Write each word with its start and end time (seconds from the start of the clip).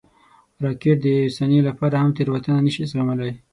راکټ 0.63 0.97
د 1.01 1.05
یوې 1.17 1.35
ثانیې 1.37 1.61
لپاره 1.69 1.95
هم 2.01 2.09
تېروتنه 2.17 2.59
نه 2.65 2.71
شي 2.75 2.83
زغملی 2.91 3.31